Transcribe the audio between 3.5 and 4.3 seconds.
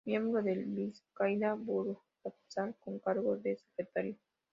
secretario.